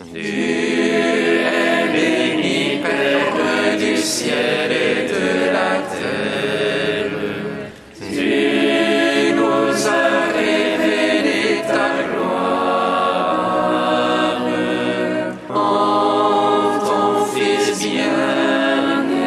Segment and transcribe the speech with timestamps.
[0.00, 7.10] Tu es béni, Père du ciel et de la terre.
[7.98, 12.80] Tu nous as révélé ta gloire
[15.50, 19.20] en ton Fils bien-aimé.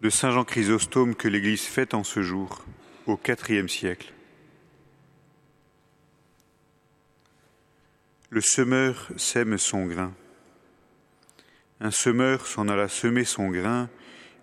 [0.00, 2.64] de Saint Jean Chrysostome que l'Église fête en ce jour,
[3.08, 3.18] au
[3.48, 4.12] IVe siècle.
[8.30, 10.12] Le semeur sème son grain.
[11.80, 13.88] Un semeur s'en alla semer son grain,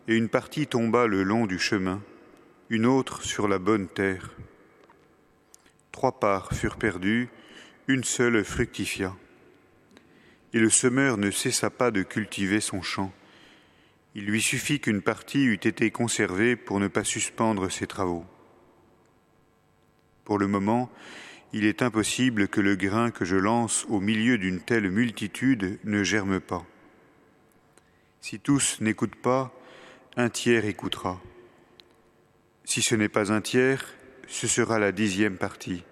[0.07, 2.01] et une partie tomba le long du chemin,
[2.69, 4.31] une autre sur la bonne terre.
[5.91, 7.29] Trois parts furent perdues,
[7.87, 9.15] une seule fructifia.
[10.53, 13.13] Et le semeur ne cessa pas de cultiver son champ.
[14.15, 18.25] Il lui suffit qu'une partie eût été conservée pour ne pas suspendre ses travaux.
[20.23, 20.89] Pour le moment,
[21.55, 26.03] il est impossible que le grain que je lance au milieu d'une telle multitude ne
[26.03, 26.65] germe pas.
[28.19, 29.57] Si tous n'écoutent pas,
[30.17, 31.21] un tiers écoutera.
[32.65, 33.95] Si ce n'est pas un tiers,
[34.27, 35.85] ce sera la dixième partie.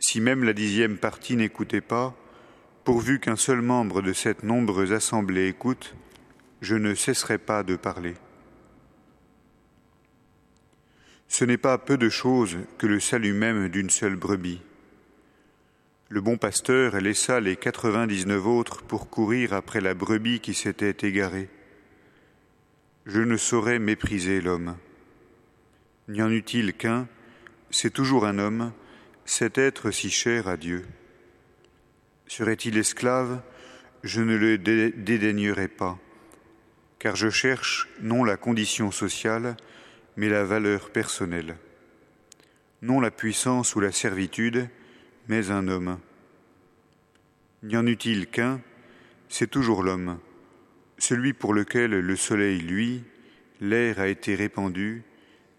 [0.00, 2.16] Si même la dixième partie n'écoutait pas,
[2.82, 5.94] pourvu qu'un seul membre de cette nombreuse assemblée écoute,
[6.60, 8.14] je ne cesserai pas de parler.
[11.28, 14.62] Ce n'est pas peu de choses que le salut même d'une seule brebis.
[16.08, 21.50] Le bon pasteur laissa les quatre-vingt-dix-neuf autres pour courir après la brebis qui s'était égarée.
[23.04, 24.76] Je ne saurais mépriser l'homme.
[26.08, 27.06] N'y en eut-il qu'un,
[27.70, 28.72] c'est toujours un homme,
[29.26, 30.86] cet être si cher à Dieu.
[32.26, 33.42] Serait-il esclave,
[34.02, 35.98] je ne le dé- dédaignerais pas,
[36.98, 39.56] car je cherche non la condition sociale,
[40.18, 41.56] mais la valeur personnelle.
[42.82, 44.68] Non la puissance ou la servitude,
[45.28, 46.00] mais un homme.
[47.62, 48.60] N'y en eut-il qu'un,
[49.28, 50.18] c'est toujours l'homme,
[50.98, 53.04] celui pour lequel le soleil luit,
[53.60, 55.04] l'air a été répandu,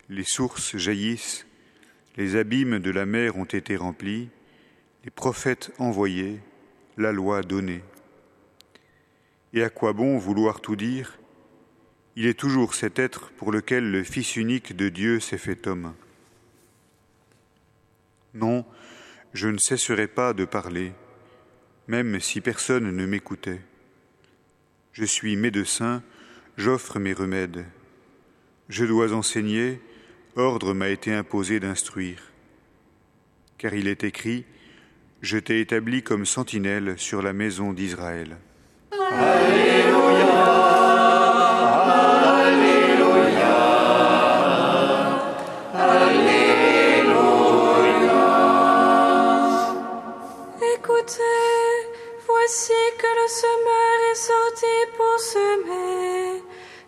[0.09, 1.47] les sources jaillissent,
[2.17, 4.27] les abîmes de la mer ont été remplis,
[5.05, 6.41] les prophètes envoyés,
[6.97, 7.81] la loi donnée.
[9.53, 11.18] Et à quoi bon vouloir tout dire
[12.15, 15.93] Il est toujours cet être pour lequel le Fils unique de Dieu s'est fait homme.
[18.33, 18.65] Non,
[19.33, 20.91] je ne cesserai pas de parler,
[21.87, 23.61] même si personne ne m'écoutait.
[24.91, 26.03] Je suis médecin,
[26.57, 27.65] j'offre mes remèdes.
[28.69, 29.81] Je dois enseigner,
[30.35, 32.31] ordre m'a été imposé d'instruire.
[33.57, 34.45] Car il est écrit,
[35.21, 38.37] Je t'ai établi comme sentinelle sur la maison d'Israël.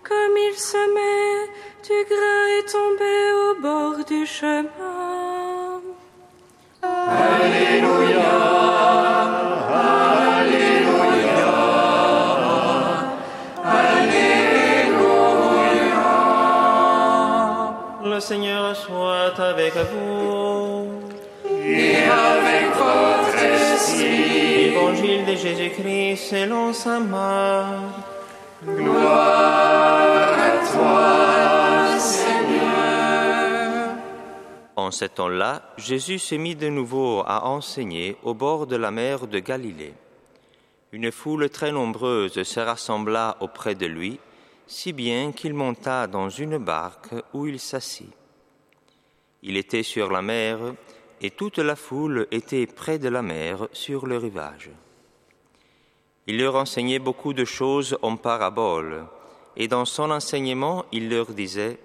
[0.03, 1.47] Comme il semait,
[1.83, 5.81] du grain est tombé au bord du chemin.
[18.03, 20.87] Le Seigneur soit avec vous.
[21.63, 28.10] Et avec votre esprit, Évangile de Jésus-Christ selon sa Marc.
[28.63, 33.95] Gloire à toi, Seigneur.
[34.75, 39.27] En ce temps-là, Jésus se mit de nouveau à enseigner au bord de la mer
[39.27, 39.93] de Galilée.
[40.91, 44.19] Une foule très nombreuse se rassembla auprès de lui,
[44.67, 48.13] si bien qu'il monta dans une barque où il s'assit.
[49.43, 50.59] Il était sur la mer,
[51.21, 54.69] et toute la foule était près de la mer sur le rivage.
[56.27, 59.05] Il leur enseignait beaucoup de choses en paraboles,
[59.57, 61.79] et dans son enseignement il leur disait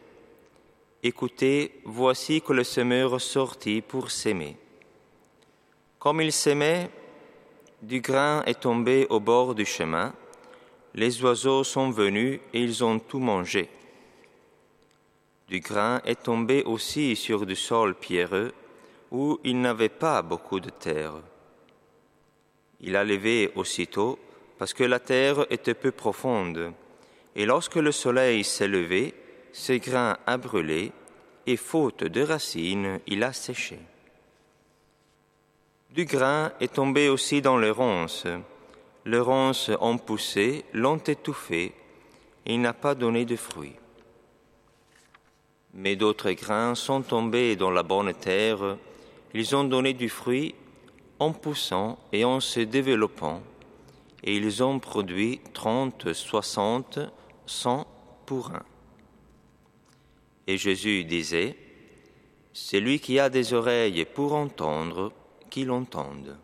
[1.03, 4.57] Écoutez, voici que le semeur sortit pour s'aimer.
[5.99, 6.91] Comme il s'aimait,
[7.83, 10.13] du grain est tombé au bord du chemin,
[10.95, 13.69] les oiseaux sont venus et ils ont tout mangé.
[15.49, 18.53] Du grain est tombé aussi sur du sol pierreux,
[19.13, 21.15] où il n'avait pas beaucoup de terre.
[22.81, 24.19] Il a levé aussitôt,
[24.59, 26.73] parce que la terre était peu profonde,
[27.35, 29.15] et lorsque le soleil s'est levé,
[29.53, 30.93] ce grain a brûlé,
[31.47, 33.79] et faute de racines, il a séché.
[35.91, 38.27] Du grain est tombé aussi dans les ronces.
[39.05, 41.73] Les ronces ont poussé, l'ont étouffé,
[42.45, 43.77] et il n'a pas donné de fruits.
[45.75, 48.77] Mais d'autres grains sont tombés dans la bonne terre,
[49.35, 50.55] ils ont donné du fruit,
[51.19, 53.43] en poussant et en se développant,
[54.23, 56.99] et ils ont produit trente, soixante,
[57.47, 57.87] cent
[58.27, 58.65] pour un.
[60.47, 61.57] Et Jésus disait,
[62.53, 65.13] Celui qui a des oreilles pour entendre,
[65.51, 66.37] qu'il entende.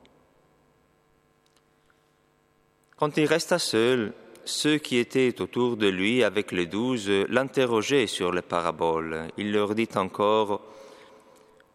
[2.97, 4.13] Quand il resta seul,
[4.45, 9.29] ceux qui étaient autour de lui avec les douze l'interrogeaient sur les paraboles.
[9.37, 10.63] Il leur dit encore,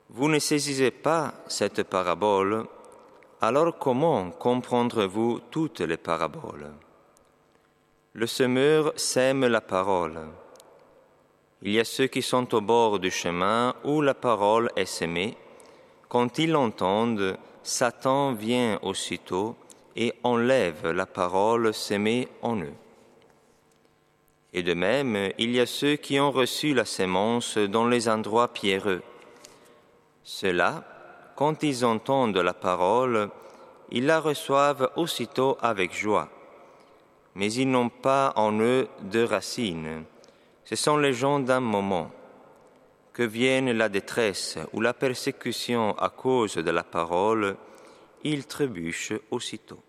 [0.09, 2.65] Vous ne saisissez pas cette parabole,
[3.39, 6.71] alors comment comprendrez-vous toutes les paraboles?
[8.13, 10.19] Le semeur sème la parole.
[11.61, 15.37] Il y a ceux qui sont au bord du chemin où la parole est semée.
[16.09, 19.55] Quand ils l'entendent, Satan vient aussitôt
[19.95, 22.73] et enlève la parole sémée en eux.
[24.53, 28.47] Et de même, il y a ceux qui ont reçu la sémence dans les endroits
[28.47, 29.03] pierreux.
[30.23, 30.83] Ceux-là,
[31.37, 33.29] quand ils entendent la parole,
[33.91, 36.29] ils la reçoivent aussitôt avec joie.
[37.35, 40.03] Mais ils n'ont pas en eux de racines.
[40.65, 42.09] Ce sont les gens d'un moment.
[43.13, 47.55] Que vienne la détresse ou la persécution à cause de la parole,
[48.23, 49.79] ils trébuchent aussitôt.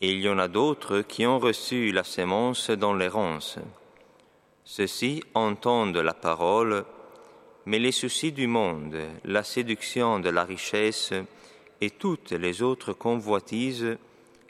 [0.00, 3.58] Et il y en a d'autres qui ont reçu la sémence dans les ronces.
[4.64, 6.84] Ceux-ci entendent la parole,
[7.66, 11.12] mais les soucis du monde, la séduction de la richesse
[11.80, 13.96] et toutes les autres convoitises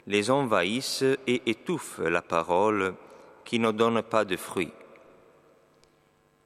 [0.07, 2.95] les envahissent et étouffent la parole
[3.45, 4.73] qui ne donne pas de fruits.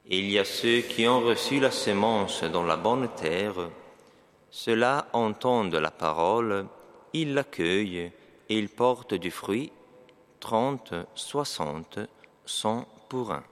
[0.08, 3.70] Il y a ceux qui ont reçu la sémence dans la bonne terre,
[4.50, 6.66] ceux-là entendent la parole,
[7.12, 8.12] ils l'accueillent
[8.48, 9.72] et ils portent du fruit,
[10.38, 11.98] trente, soixante,
[12.44, 13.42] cent pour un.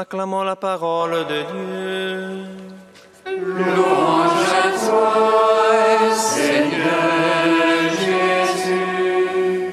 [0.00, 2.46] Acclamons la parole de Dieu.
[3.26, 7.44] Louange à toi, Seigneur
[8.00, 9.66] Jésus.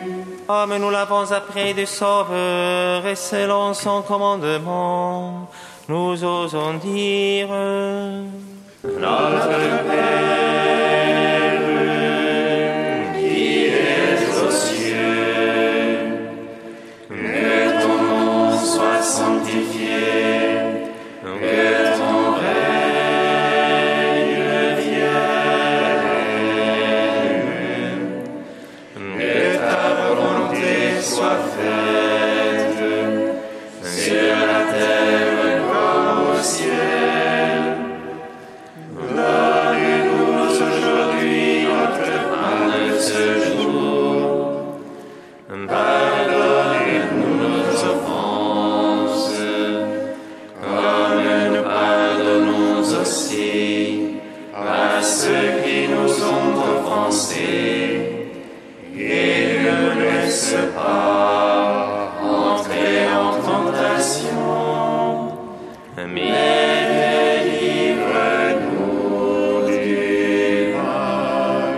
[0.49, 5.49] Ah, mais nous l'avons appris du Sauveur et selon son commandement,
[5.87, 7.47] nous osons dire
[8.83, 9.47] Notre
[9.87, 10.36] Père,
[55.89, 58.01] nous ont offensés.
[58.99, 64.43] Et ne laisse pas entrer en tentation,
[66.13, 66.77] mais
[67.47, 68.67] délivre-nous
[69.67, 71.77] du mal.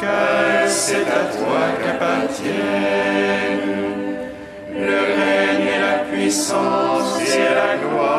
[0.00, 3.18] Car c'est à toi qu'appartiennent
[4.72, 8.17] le règne et la puissance et la gloire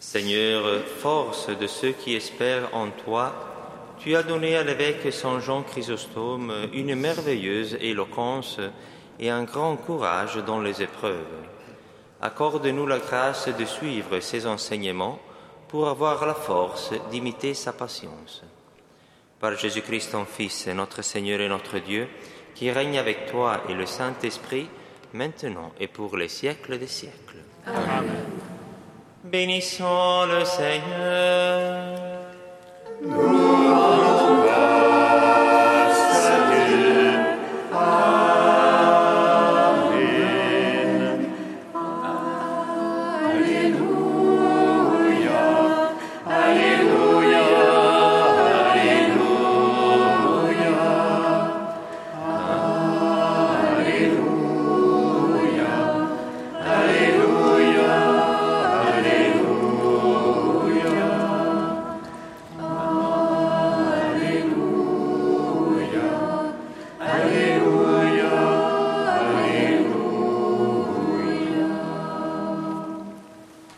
[0.00, 3.34] Seigneur, force de ceux qui espèrent en toi,
[3.98, 8.58] tu as donné à l'évêque Saint Jean Chrysostome une merveilleuse éloquence
[9.20, 11.26] et un grand courage dans les épreuves.
[12.22, 15.18] Accorde-nous la grâce de suivre ses enseignements
[15.68, 18.42] pour avoir la force d'imiter sa patience.
[19.38, 22.08] Par Jésus-Christ, ton Fils, notre Seigneur et notre Dieu,
[22.58, 24.68] qui règne avec toi et le Saint-Esprit,
[25.12, 27.36] maintenant et pour les siècles des siècles.
[27.64, 28.10] Amen.
[29.22, 32.00] Bénissons le Seigneur.